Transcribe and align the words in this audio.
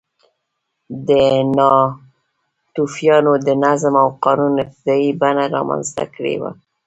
ناتوفیانو 1.57 3.33
د 3.47 3.47
نظم 3.63 3.93
او 4.03 4.07
قانون 4.23 4.53
ابتدايي 4.63 5.09
بڼه 5.21 5.43
رامنځته 5.55 6.03
کړې 6.15 6.35
وه 6.41 6.51